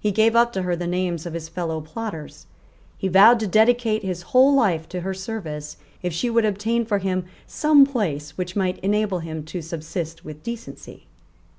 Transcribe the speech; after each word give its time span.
He 0.00 0.12
gave 0.12 0.34
up 0.34 0.54
to 0.54 0.62
her 0.62 0.74
the 0.74 0.86
names 0.86 1.26
of 1.26 1.34
his 1.34 1.50
fellow 1.50 1.82
plotters. 1.82 2.46
He 2.96 3.06
vowed 3.06 3.38
to 3.40 3.46
dedicate 3.46 4.02
his 4.02 4.22
whole 4.32 4.54
life 4.54 4.88
to 4.88 5.02
her 5.02 5.12
service, 5.12 5.76
if 6.00 6.10
she 6.10 6.30
would 6.30 6.46
obtain 6.46 6.86
for 6.86 7.00
him 7.00 7.26
some 7.46 7.84
place 7.84 8.38
which 8.38 8.56
might 8.56 8.78
enable 8.78 9.18
him 9.18 9.44
to 9.44 9.60
subsist 9.60 10.24
with 10.24 10.42
decency. 10.42 11.06